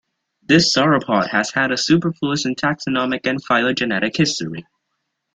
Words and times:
This 0.41 0.75
sauropod 0.75 1.29
has 1.29 1.51
had 1.51 1.71
a 1.71 1.77
superfluous 1.77 2.43
taxonomic 2.47 3.19
and 3.25 3.39
phylogenetic 3.45 4.17
history. 4.17 4.65